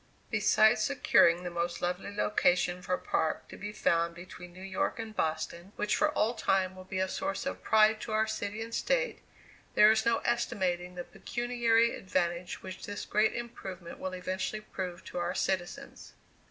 Besides 0.31 0.83
securing 0.83 1.43
the 1.43 1.51
most 1.51 1.79
lovely 1.79 2.11
location 2.11 2.81
for 2.81 2.95
a 2.95 2.97
park 2.97 3.47
to 3.49 3.55
be 3.55 3.71
found 3.71 4.15
between 4.15 4.51
New 4.51 4.63
York 4.63 4.97
and 4.97 5.15
Boston, 5.15 5.73
which 5.75 5.95
for 5.95 6.09
all 6.13 6.33
time 6.33 6.75
will 6.75 6.85
be 6.85 6.97
a 6.97 7.07
source 7.07 7.45
of 7.45 7.61
pride 7.61 8.01
to 8.01 8.11
our 8.11 8.25
city 8.25 8.63
and 8.63 8.73
State, 8.73 9.21
there 9.75 9.91
is 9.91 10.03
no 10.03 10.17
estimating 10.25 10.95
the 10.95 11.03
pecuniary 11.03 11.93
advantage 11.95 12.63
which 12.63 12.87
this 12.87 13.05
great 13.05 13.35
improvement 13.35 13.99
will 13.99 14.13
eventually 14.13 14.61
prove 14.61 15.05
to 15.05 15.19
our 15.19 15.35
citizens. 15.35 16.13